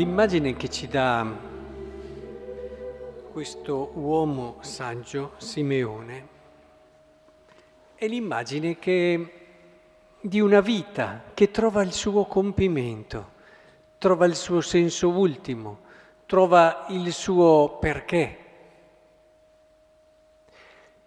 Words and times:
L'immagine 0.00 0.56
che 0.56 0.70
ci 0.70 0.88
dà 0.88 1.30
questo 3.30 3.90
uomo 3.96 4.56
saggio, 4.60 5.32
Simeone, 5.36 6.28
è 7.96 8.06
l'immagine 8.06 8.78
che, 8.78 9.32
di 10.18 10.40
una 10.40 10.62
vita 10.62 11.24
che 11.34 11.50
trova 11.50 11.82
il 11.82 11.92
suo 11.92 12.24
compimento, 12.24 13.32
trova 13.98 14.24
il 14.24 14.36
suo 14.36 14.62
senso 14.62 15.10
ultimo, 15.10 15.80
trova 16.24 16.86
il 16.88 17.12
suo 17.12 17.76
perché. 17.78 18.38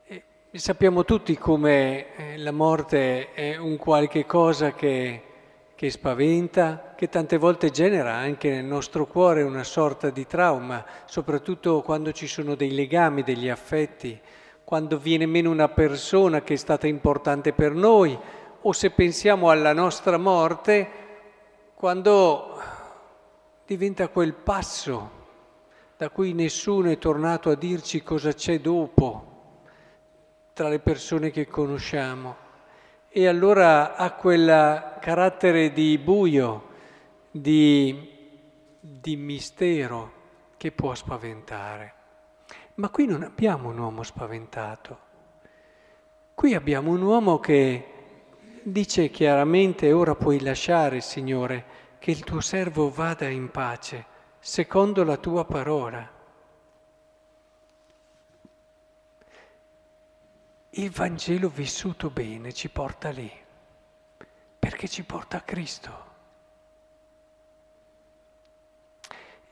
E 0.06 0.24
sappiamo 0.52 1.04
tutti 1.04 1.36
come 1.36 2.16
eh, 2.16 2.38
la 2.38 2.52
morte 2.52 3.34
è 3.34 3.58
un 3.58 3.76
qualche 3.78 4.28
cosa 4.28 4.74
che 4.74 5.33
che 5.84 5.90
spaventa, 5.90 6.94
che 6.96 7.10
tante 7.10 7.36
volte 7.38 7.70
genera 7.70 8.14
anche 8.14 8.50
nel 8.50 8.64
nostro 8.64 9.06
cuore 9.06 9.42
una 9.42 9.66
sorta 9.66 10.12
di 10.12 10.26
trauma, 10.26 10.86
soprattutto 11.04 11.82
quando 11.82 12.14
ci 12.14 12.26
sono 12.26 12.56
dei 12.56 12.74
legami, 12.74 13.22
degli 13.22 13.50
affetti, 13.50 14.18
quando 14.64 14.98
viene 14.98 15.26
meno 15.26 15.50
una 15.50 15.68
persona 15.68 16.42
che 16.42 16.54
è 16.54 16.56
stata 16.56 16.88
importante 16.88 17.52
per 17.52 17.74
noi, 17.74 18.18
o 18.62 18.72
se 18.72 18.92
pensiamo 18.92 19.50
alla 19.50 19.74
nostra 19.74 20.18
morte, 20.18 20.88
quando 21.76 22.58
diventa 23.66 24.08
quel 24.08 24.36
passo 24.36 25.10
da 25.98 26.10
cui 26.12 26.32
nessuno 26.32 26.92
è 26.92 26.98
tornato 26.98 27.50
a 27.50 27.56
dirci 27.56 28.02
cosa 28.04 28.32
c'è 28.32 28.62
dopo 28.62 29.32
tra 30.54 30.70
le 30.70 30.80
persone 30.80 31.30
che 31.30 31.46
conosciamo 31.46 32.43
e 33.16 33.28
allora 33.28 33.96
ha 33.96 34.12
quel 34.14 34.98
carattere 35.00 35.72
di 35.72 36.00
buio, 36.00 36.70
di, 37.30 38.10
di 38.80 39.16
mistero 39.16 40.12
che 40.58 40.72
può 40.72 40.96
spaventare. 40.96 41.94
Ma 42.76 42.90
qui 42.90 43.06
non 43.06 43.22
abbiamo 43.22 43.70
un 43.70 43.78
uomo 43.78 44.02
spaventato, 44.02 44.98
qui 46.34 46.56
abbiamo 46.56 46.90
un 46.90 47.04
uomo 47.04 47.40
che 47.40 47.88
dice 48.64 49.12
chiaramente 49.12 49.92
ora 49.92 50.16
puoi 50.16 50.42
lasciare, 50.42 51.00
Signore, 51.00 51.66
che 52.00 52.10
il 52.10 52.24
tuo 52.24 52.40
servo 52.42 52.90
vada 52.90 53.28
in 53.28 53.52
pace, 53.52 54.06
secondo 54.40 55.04
la 55.04 55.18
tua 55.18 55.46
parola. 55.46 56.13
Il 60.76 60.90
Vangelo 60.90 61.50
vissuto 61.50 62.10
bene 62.10 62.52
ci 62.52 62.68
porta 62.68 63.12
lì, 63.12 63.32
perché 64.58 64.88
ci 64.88 65.04
porta 65.04 65.38
a 65.38 65.42
Cristo. 65.42 66.06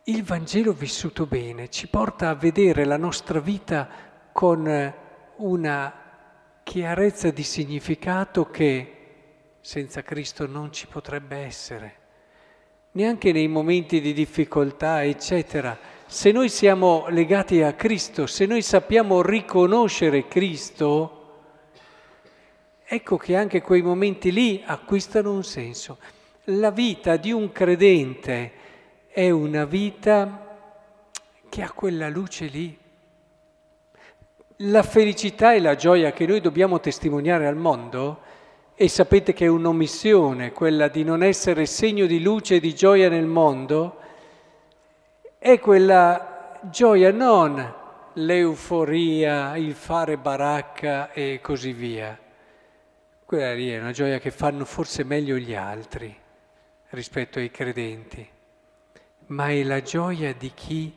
Il 0.06 0.24
Vangelo 0.24 0.74
vissuto 0.74 1.28
bene 1.28 1.70
ci 1.70 1.88
porta 1.88 2.30
a 2.30 2.34
vedere 2.34 2.86
la 2.86 2.98
nostra 2.98 3.40
vita 3.40 3.88
con 4.32 4.94
una 5.36 5.94
chiarezza 6.64 7.30
di 7.30 7.44
significato 7.44 8.50
che 8.50 8.96
senza 9.62 10.02
Cristo 10.02 10.48
non 10.48 10.74
ci 10.74 10.88
potrebbe 10.88 11.38
essere, 11.38 11.98
neanche 12.94 13.32
nei 13.32 13.48
momenti 13.48 14.02
di 14.02 14.14
difficoltà, 14.14 15.04
eccetera 15.04 16.01
se 16.12 16.34
noi 16.34 16.50
siamo 16.50 17.06
legati 17.08 17.62
a 17.62 17.72
Cristo, 17.72 18.28
se 18.28 18.45
noi 18.45 18.62
sappiamo 18.62 19.22
riconoscere 19.22 20.28
Cristo, 20.28 21.40
ecco 22.84 23.16
che 23.16 23.38
anche 23.38 23.62
quei 23.62 23.81
momenti 23.81 24.30
lì 24.30 24.62
acquistano 24.66 25.31
un 25.31 25.46
senso. 25.46 26.00
La 26.46 26.69
vita 26.69 27.16
di 27.16 27.31
un 27.31 27.53
credente 27.53 28.52
è 29.08 29.30
una 29.30 29.63
vita 29.63 30.58
che 31.47 31.62
ha 31.62 31.72
quella 31.72 32.09
luce 32.09 32.47
lì. 32.47 32.78
La 34.57 34.84
felicità 34.84 35.53
e 35.53 35.62
la 35.62 35.75
gioia 35.75 36.12
che 36.12 36.25
noi 36.25 36.41
dobbiamo 36.41 36.81
testimoniare 36.81 37.47
al 37.47 37.56
mondo, 37.56 38.19
e 38.75 38.90
sapete 38.90 39.31
che 39.31 39.46
è 39.46 39.47
un'omissione 39.47 40.52
quella 40.52 40.90
di 40.90 41.06
non 41.06 41.24
essere 41.24 41.66
segno 41.66 42.06
di 42.06 42.22
luce 42.22 42.56
e 42.56 42.59
di 42.59 42.75
gioia 42.75 43.07
nel 43.07 43.28
mondo, 43.28 43.96
è 45.44 45.57
quella 45.57 46.59
gioia, 46.69 47.12
non 47.12 47.74
l'euforia, 48.13 49.57
il 49.57 49.74
fare 49.74 50.18
baracca 50.18 51.12
e 51.12 51.40
così 51.41 51.74
via. 51.74 52.16
Quella 53.25 53.51
lì 53.56 53.72
è 53.72 53.80
una 53.80 53.91
gioia 53.91 54.19
che 54.19 54.30
fanno 54.30 54.66
forse 54.66 55.03
meglio 55.03 55.38
gli 55.38 55.56
altri 55.56 56.16
rispetto 56.90 57.40
ai 57.40 57.50
credenti, 57.50 58.24
ma 59.28 59.50
è 59.50 59.63
la 59.63 59.81
gioia 59.81 60.31
di 60.35 60.51
chi 60.53 60.96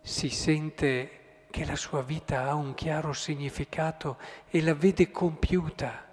si 0.00 0.28
sente 0.28 1.10
che 1.48 1.64
la 1.64 1.76
sua 1.76 2.02
vita 2.02 2.48
ha 2.48 2.54
un 2.54 2.74
chiaro 2.74 3.12
significato 3.12 4.16
e 4.50 4.60
la 4.60 4.74
vede 4.74 5.12
compiuta. 5.12 6.04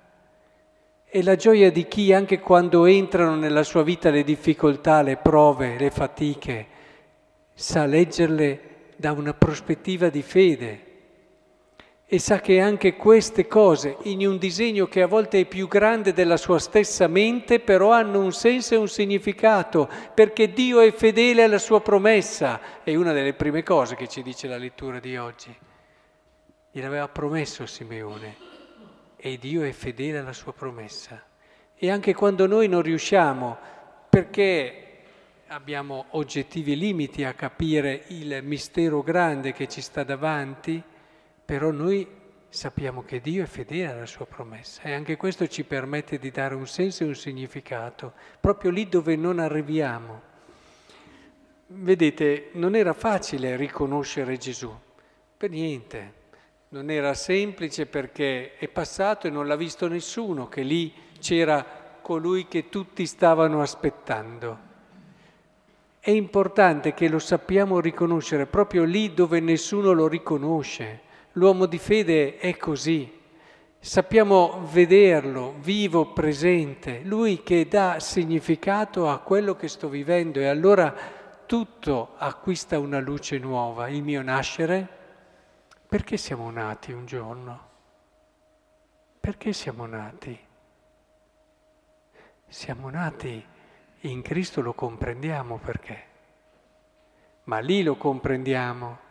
È 1.04 1.20
la 1.24 1.36
gioia 1.36 1.72
di 1.72 1.88
chi 1.88 2.14
anche 2.14 2.40
quando 2.40 2.86
entrano 2.86 3.36
nella 3.36 3.64
sua 3.64 3.82
vita 3.82 4.12
le 4.12 4.24
difficoltà, 4.24 5.02
le 5.02 5.18
prove, 5.18 5.80
le 5.80 5.90
fatiche, 5.90 6.74
sa 7.56 7.86
leggerle 7.86 8.74
da 8.98 9.14
una 9.14 9.34
prospettiva 9.34 10.10
di 10.10 10.22
fede 10.22 10.86
e 12.08 12.20
sa 12.20 12.40
che 12.40 12.60
anche 12.60 12.96
queste 12.96 13.48
cose, 13.48 13.98
in 14.04 14.28
un 14.28 14.38
disegno 14.38 14.86
che 14.88 15.02
a 15.02 15.08
volte 15.08 15.40
è 15.40 15.46
più 15.46 15.68
grande 15.68 16.14
della 16.14 16.38
sua 16.38 16.60
stessa 16.60 17.08
mente, 17.08 17.60
però 17.60 17.92
hanno 17.92 18.20
un 18.20 18.32
senso 18.32 18.76
e 18.76 18.78
un 18.78 18.88
significato, 18.88 19.90
perché 20.14 20.54
Dio 20.54 20.82
è 20.82 20.92
fedele 20.92 21.42
alla 21.42 21.58
sua 21.58 21.82
promessa. 21.82 22.84
È 22.84 22.94
una 22.94 23.12
delle 23.12 23.34
prime 23.34 23.64
cose 23.64 23.96
che 23.96 24.08
ci 24.08 24.22
dice 24.22 24.48
la 24.48 24.58
lettura 24.58 25.00
di 25.00 25.18
oggi. 25.18 25.54
Gliel'aveva 26.70 27.08
promesso 27.08 27.66
Simeone 27.66 28.36
e 29.16 29.40
Dio 29.40 29.64
è 29.64 29.72
fedele 29.72 30.20
alla 30.20 30.34
sua 30.34 30.54
promessa. 30.54 31.24
E 31.76 31.90
anche 31.90 32.14
quando 32.14 32.46
noi 32.46 32.68
non 32.68 32.84
riusciamo, 32.84 33.58
perché 34.10 34.85
abbiamo 35.48 36.06
oggettivi 36.12 36.76
limiti 36.76 37.24
a 37.24 37.34
capire 37.34 38.06
il 38.08 38.40
mistero 38.44 39.04
grande 39.04 39.54
che 39.54 39.68
ci 39.68 39.82
sta 39.82 40.04
davanti, 40.04 40.82
però 41.46 41.72
noi 41.72 42.08
sappiamo 42.50 43.04
che 43.04 43.22
Dio 43.22 43.44
è 43.44 43.48
fedele 43.48 43.92
alla 43.92 44.06
sua 44.06 44.26
promessa 44.26 44.82
e 44.84 44.94
anche 44.94 45.18
questo 45.18 45.48
ci 45.48 45.64
permette 45.64 46.18
di 46.18 46.32
dare 46.32 46.56
un 46.56 46.68
senso 46.68 47.04
e 47.04 47.08
un 47.08 47.16
significato, 47.16 48.14
proprio 48.40 48.72
lì 48.72 48.90
dove 48.90 49.16
non 49.16 49.40
arriviamo. 49.40 50.34
Vedete, 51.68 52.50
non 52.54 52.76
era 52.76 52.94
facile 52.94 53.56
riconoscere 53.56 54.38
Gesù, 54.38 54.74
per 55.38 55.50
niente, 55.50 56.14
non 56.70 56.90
era 56.90 57.14
semplice 57.14 57.86
perché 57.86 58.56
è 58.58 58.68
passato 58.68 59.28
e 59.28 59.30
non 59.30 59.48
l'ha 59.48 59.56
visto 59.56 59.88
nessuno, 59.88 60.48
che 60.48 60.62
lì 60.62 60.92
c'era 61.20 61.64
colui 62.02 62.48
che 62.48 62.70
tutti 62.70 63.06
stavano 63.06 63.62
aspettando. 63.62 64.74
È 66.06 66.12
importante 66.12 66.94
che 66.94 67.08
lo 67.10 67.18
sappiamo 67.18 67.80
riconoscere 67.80 68.46
proprio 68.46 68.84
lì 68.84 69.16
dove 69.16 69.40
nessuno 69.40 69.92
lo 69.92 70.08
riconosce. 70.08 71.02
L'uomo 71.32 71.66
di 71.66 71.80
fede 71.80 72.38
è 72.38 72.56
così. 72.58 73.12
Sappiamo 73.80 74.68
vederlo 74.72 75.56
vivo, 75.58 76.14
presente, 76.14 77.02
lui 77.04 77.42
che 77.42 77.68
dà 77.68 78.00
significato 78.00 79.10
a 79.10 79.18
quello 79.18 79.56
che 79.56 79.68
sto 79.68 79.90
vivendo 79.90 80.40
e 80.40 80.46
allora 80.46 80.94
tutto 81.48 82.14
acquista 82.18 82.78
una 82.78 83.00
luce 83.00 83.40
nuova. 83.40 83.88
Il 83.88 84.04
mio 84.04 84.22
nascere, 84.22 84.88
perché 85.88 86.18
siamo 86.18 86.52
nati 86.52 86.92
un 86.92 87.08
giorno? 87.08 87.70
Perché 89.20 89.54
siamo 89.54 89.88
nati? 89.88 90.40
Siamo 92.48 92.92
nati 92.92 93.54
in 94.08 94.22
Cristo 94.22 94.62
lo 94.62 94.74
comprendiamo 94.74 95.60
perché, 95.64 96.04
ma 97.44 97.60
lì 97.60 97.84
lo 97.84 97.96
comprendiamo. 97.96 99.04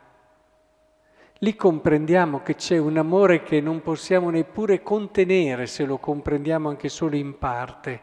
Lì 1.39 1.57
comprendiamo 1.57 2.43
che 2.43 2.55
c'è 2.55 2.79
un 2.79 2.97
amore 2.97 3.43
che 3.43 3.61
non 3.61 3.83
possiamo 3.83 4.31
neppure 4.31 4.83
contenere 4.83 5.67
se 5.67 5.85
lo 5.85 5.99
comprendiamo 5.99 6.69
anche 6.69 6.89
solo 6.89 7.17
in 7.17 7.39
parte, 7.39 8.01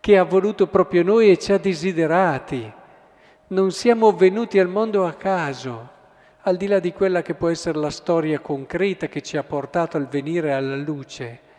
che 0.00 0.18
ha 0.18 0.24
voluto 0.24 0.66
proprio 0.66 1.02
noi 1.02 1.30
e 1.30 1.38
ci 1.38 1.52
ha 1.52 1.58
desiderati. 1.58 2.72
Non 3.48 3.70
siamo 3.70 4.12
venuti 4.12 4.58
al 4.58 4.68
mondo 4.68 5.06
a 5.06 5.12
caso, 5.12 5.90
al 6.40 6.56
di 6.56 6.66
là 6.66 6.80
di 6.80 6.92
quella 6.92 7.22
che 7.22 7.34
può 7.34 7.48
essere 7.48 7.78
la 7.78 7.90
storia 7.90 8.40
concreta 8.40 9.06
che 9.06 9.20
ci 9.20 9.36
ha 9.36 9.44
portato 9.44 9.96
al 9.96 10.08
venire 10.08 10.52
alla 10.52 10.76
luce 10.76 11.50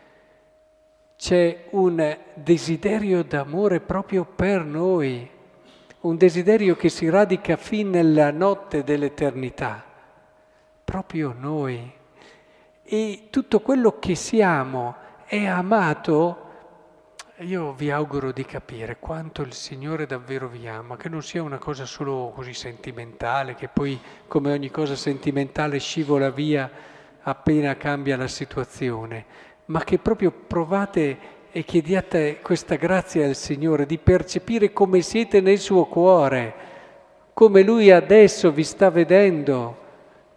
c'è 1.23 1.67
un 1.69 2.17
desiderio 2.33 3.23
d'amore 3.23 3.79
proprio 3.79 4.25
per 4.25 4.65
noi, 4.65 5.25
un 6.01 6.17
desiderio 6.17 6.75
che 6.75 6.89
si 6.89 7.07
radica 7.07 7.55
fin 7.55 7.91
nella 7.91 8.29
notte 8.29 8.83
dell'eternità, 8.83 9.85
proprio 10.83 11.33
noi. 11.39 11.89
E 12.83 13.27
tutto 13.29 13.61
quello 13.61 13.99
che 13.99 14.15
siamo 14.15 14.95
è 15.23 15.45
amato 15.45 16.41
io 17.37 17.71
vi 17.71 17.89
auguro 17.89 18.33
di 18.33 18.43
capire 18.43 18.97
quanto 18.99 19.43
il 19.43 19.53
Signore 19.53 20.05
davvero 20.05 20.49
vi 20.49 20.67
ama, 20.67 20.97
che 20.97 21.07
non 21.07 21.23
sia 21.23 21.41
una 21.41 21.57
cosa 21.57 21.85
solo 21.85 22.33
così 22.35 22.53
sentimentale, 22.53 23.55
che 23.55 23.69
poi 23.69 23.97
come 24.27 24.51
ogni 24.51 24.69
cosa 24.69 24.97
sentimentale 24.97 25.79
scivola 25.79 26.29
via 26.31 26.69
appena 27.21 27.77
cambia 27.77 28.17
la 28.17 28.27
situazione, 28.27 29.51
ma 29.65 29.83
che 29.83 29.97
proprio 29.97 30.31
provate 30.31 31.31
e 31.51 31.63
chiediate 31.63 32.39
questa 32.41 32.75
grazia 32.75 33.25
al 33.25 33.35
Signore 33.35 33.85
di 33.85 33.97
percepire 33.97 34.73
come 34.73 35.01
siete 35.01 35.41
nel 35.41 35.59
suo 35.59 35.85
cuore, 35.85 36.55
come 37.33 37.61
Lui 37.63 37.91
adesso 37.91 38.51
vi 38.51 38.63
sta 38.63 38.89
vedendo, 38.89 39.77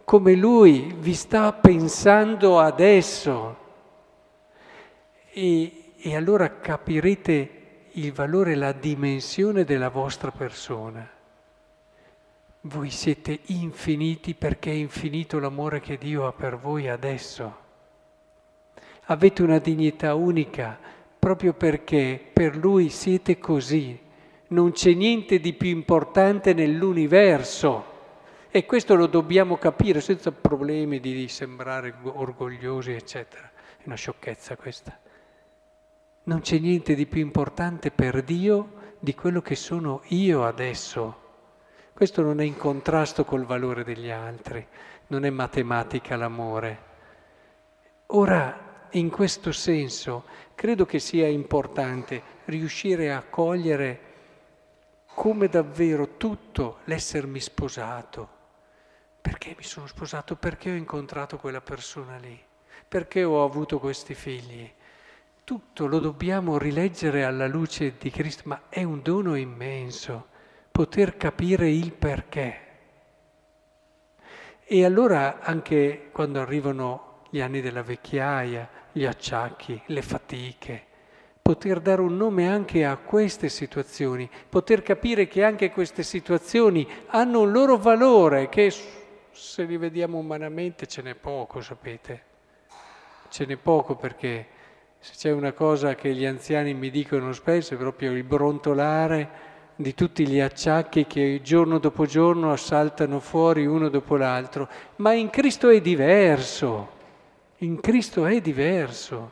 come 0.03 0.33
Lui 0.35 0.95
vi 0.97 1.13
sta 1.13 1.51
pensando 1.53 2.59
adesso. 2.59 3.65
E 5.31 5.77
e 5.99 6.15
allora 6.15 6.59
capirete 6.59 7.51
il 7.93 8.13
valore, 8.13 8.55
la 8.55 8.71
dimensione 8.71 9.63
della 9.63 9.89
vostra 9.89 10.31
persona. 10.31 11.09
Voi 12.61 12.89
siete 12.91 13.39
infiniti 13.47 14.35
perché 14.35 14.71
è 14.71 14.75
infinito 14.75 15.39
l'amore 15.39 15.79
che 15.79 15.97
Dio 15.97 16.27
ha 16.27 16.31
per 16.33 16.57
voi 16.57 16.87
adesso. 16.87 17.65
Avete 19.09 19.41
una 19.41 19.59
dignità 19.59 20.15
unica 20.15 20.77
proprio 21.17 21.53
perché 21.53 22.21
per 22.31 22.55
Lui 22.55 22.89
siete 22.89 23.37
così. 23.37 23.97
Non 24.49 24.71
c'è 24.71 24.93
niente 24.93 25.39
di 25.39 25.53
più 25.53 25.69
importante 25.69 26.53
nell'universo. 26.53 27.95
E 28.49 28.65
questo 28.65 28.95
lo 28.95 29.07
dobbiamo 29.07 29.57
capire 29.57 30.01
senza 30.01 30.31
problemi 30.31 30.99
di 30.99 31.27
sembrare 31.27 31.93
orgogliosi, 32.01 32.91
eccetera. 32.91 33.49
È 33.77 33.83
una 33.85 33.95
sciocchezza 33.95 34.55
questa. 34.55 34.97
Non 36.23 36.41
c'è 36.41 36.59
niente 36.59 36.95
di 36.95 37.05
più 37.05 37.21
importante 37.21 37.91
per 37.91 38.23
Dio 38.23 38.73
di 38.99 39.15
quello 39.15 39.41
che 39.41 39.55
sono 39.55 40.01
io 40.07 40.45
adesso. 40.45 41.25
Questo 41.93 42.21
non 42.21 42.41
è 42.41 42.43
in 42.43 42.57
contrasto 42.57 43.23
col 43.23 43.45
valore 43.45 43.83
degli 43.83 44.09
altri, 44.09 44.65
non 45.07 45.23
è 45.23 45.29
matematica 45.29 46.15
l'amore. 46.15 46.79
Ora, 48.07 48.67
in 48.97 49.09
questo 49.09 49.51
senso, 49.51 50.25
credo 50.55 50.85
che 50.85 50.99
sia 50.99 51.27
importante 51.27 52.21
riuscire 52.45 53.13
a 53.13 53.23
cogliere 53.23 54.01
come 55.13 55.47
davvero 55.47 56.17
tutto 56.17 56.79
l'essermi 56.85 57.39
sposato. 57.39 58.35
Perché 59.21 59.55
mi 59.57 59.63
sono 59.63 59.87
sposato? 59.87 60.35
Perché 60.35 60.71
ho 60.71 60.75
incontrato 60.75 61.37
quella 61.37 61.61
persona 61.61 62.17
lì? 62.17 62.39
Perché 62.87 63.23
ho 63.23 63.43
avuto 63.43 63.79
questi 63.79 64.13
figli? 64.13 64.71
tutto 65.47 65.87
lo 65.87 65.99
dobbiamo 65.99 66.57
rileggere 66.57 67.23
alla 67.23 67.47
luce 67.47 67.95
di 67.97 68.09
Cristo, 68.09 68.43
ma 68.47 68.63
è 68.67 68.83
un 68.83 69.01
dono 69.01 69.35
immenso 69.35 70.27
poter 70.69 71.15
capire 71.15 71.69
il 71.69 71.93
perché. 71.93 72.61
E 74.65 74.83
allora 74.83 75.39
anche 75.39 76.09
quando 76.11 76.41
arrivano 76.41 77.21
gli 77.29 77.39
anni 77.39 77.61
della 77.61 77.81
vecchiaia, 77.81 78.69
gli 78.97 79.05
acciacchi, 79.05 79.79
le 79.85 80.01
fatiche, 80.01 80.83
poter 81.41 81.79
dare 81.79 82.01
un 82.01 82.17
nome 82.17 82.49
anche 82.49 82.83
a 82.83 82.97
queste 82.97 83.47
situazioni, 83.47 84.29
poter 84.49 84.81
capire 84.81 85.27
che 85.27 85.43
anche 85.43 85.71
queste 85.71 86.03
situazioni 86.03 86.85
hanno 87.07 87.41
un 87.41 87.51
loro 87.51 87.77
valore, 87.77 88.49
che 88.49 88.73
se 89.31 89.63
li 89.63 89.77
vediamo 89.77 90.17
umanamente 90.17 90.87
ce 90.87 91.01
n'è 91.01 91.15
poco, 91.15 91.61
sapete? 91.61 92.23
Ce 93.29 93.45
n'è 93.45 93.55
poco 93.55 93.95
perché 93.95 94.47
se 94.99 95.13
c'è 95.15 95.31
una 95.31 95.53
cosa 95.53 95.95
che 95.95 96.13
gli 96.13 96.25
anziani 96.25 96.73
mi 96.73 96.89
dicono 96.89 97.31
spesso 97.31 97.75
è 97.75 97.77
proprio 97.77 98.11
il 98.11 98.23
brontolare 98.23 99.45
di 99.75 99.93
tutti 99.93 100.27
gli 100.27 100.39
acciacchi 100.39 101.05
che 101.05 101.39
giorno 101.43 101.77
dopo 101.77 102.07
giorno 102.07 102.51
assaltano 102.51 103.19
fuori 103.19 103.65
uno 103.67 103.89
dopo 103.89 104.17
l'altro, 104.17 104.67
ma 104.97 105.13
in 105.13 105.29
Cristo 105.29 105.69
è 105.69 105.79
diverso, 105.79 106.95
in 107.59 107.79
Cristo 107.79 108.25
è 108.27 108.39
diverso. 108.39 109.31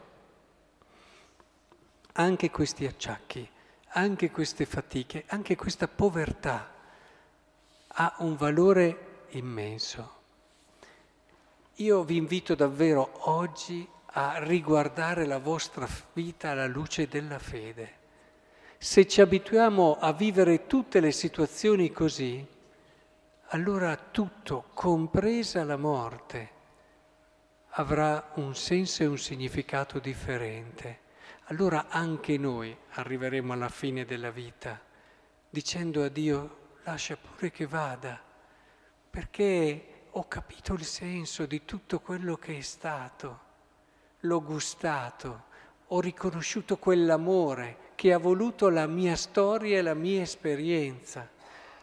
Anche 2.14 2.50
questi 2.50 2.88
acciacchi, 2.88 3.48
anche 3.90 4.32
queste 4.32 4.66
fatiche, 4.66 5.26
anche 5.28 5.56
questa 5.56 5.88
povertà 5.88 6.72
ha 7.88 8.16
un 8.20 8.36
valore 8.36 9.26
immenso. 9.32 10.14
Io 11.76 12.04
vi 12.04 12.16
invito 12.16 12.56
davvero 12.56 13.30
oggi 13.30 13.88
a 14.18 14.40
riguardare 14.40 15.26
la 15.26 15.40
vostra 15.40 15.88
vita 16.14 16.52
alla 16.52 16.68
luce 16.68 17.08
della 17.08 17.38
fede. 17.38 18.04
Se 18.78 19.08
ci 19.08 19.22
abituiamo 19.22 19.98
a 20.00 20.14
vivere 20.14 20.66
tutte 20.68 21.00
le 21.00 21.12
situazioni 21.12 21.92
così, 21.92 22.46
allora 23.50 23.96
tutto, 23.98 24.66
compresa 24.74 25.64
la 25.64 25.78
morte, 25.78 26.55
avrà 27.78 28.32
un 28.36 28.56
senso 28.56 29.04
e 29.04 29.08
un 29.08 29.18
significato 29.18 30.00
differente. 30.00 31.00
Allora 31.46 31.88
anche 31.90 32.38
noi 32.38 32.76
arriveremo 32.92 33.54
alla 33.54 33.70
fine 33.70 34.06
della 34.06 34.32
vita 34.32 34.82
dicendo 35.56 36.04
a 36.04 36.10
Dio 36.10 36.74
lascia 36.84 37.16
pure 37.16 37.50
che 37.50 37.66
vada, 37.66 38.22
perché 39.10 40.08
ho 40.12 40.28
capito 40.28 40.74
il 40.74 40.84
senso 40.84 41.46
di 41.46 41.64
tutto 41.64 42.02
quello 42.02 42.36
che 42.36 42.58
è 42.58 42.62
stato. 42.62 43.40
L'ho 44.20 44.44
gustato, 44.44 45.44
ho 45.88 46.02
riconosciuto 46.02 46.76
quell'amore 46.78 47.92
che 47.96 48.12
ha 48.12 48.18
voluto 48.18 48.68
la 48.68 48.86
mia 48.86 49.16
storia 49.16 49.78
e 49.78 49.82
la 49.82 49.94
mia 49.94 50.24
esperienza. 50.24 51.30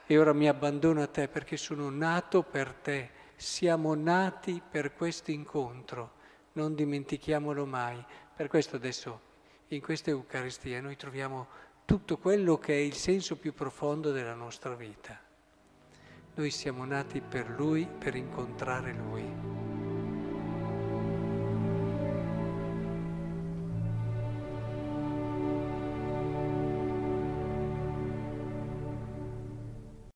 E 0.06 0.18
ora 0.18 0.34
mi 0.34 0.48
abbandono 0.48 1.00
a 1.00 1.06
te 1.06 1.28
perché 1.28 1.56
sono 1.56 1.88
nato 1.88 2.42
per 2.42 2.74
te, 2.74 3.10
siamo 3.42 3.94
nati 3.94 4.62
per 4.66 4.94
questo 4.94 5.32
incontro, 5.32 6.12
non 6.52 6.76
dimentichiamolo 6.76 7.66
mai. 7.66 8.02
Per 8.34 8.46
questo 8.46 8.76
adesso 8.76 9.20
in 9.68 9.80
questa 9.80 10.10
Eucaristia 10.10 10.80
noi 10.80 10.96
troviamo 10.96 11.48
tutto 11.84 12.18
quello 12.18 12.58
che 12.58 12.74
è 12.74 12.78
il 12.78 12.94
senso 12.94 13.36
più 13.36 13.52
profondo 13.52 14.12
della 14.12 14.34
nostra 14.34 14.74
vita. 14.74 15.18
Noi 16.34 16.50
siamo 16.50 16.84
nati 16.84 17.20
per 17.20 17.50
Lui, 17.50 17.86
per 17.86 18.14
incontrare 18.14 18.93
Lui. 18.93 19.61